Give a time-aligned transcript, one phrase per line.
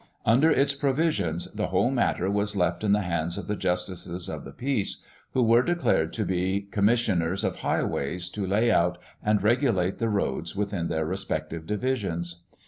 [0.25, 4.43] Under its provisions the whole matter was left in the hands of the Justices of
[4.43, 9.99] the Peace, who were declared to be commissioners of highways to lay out and regulate
[9.99, 12.37] the roads within their respective divisions.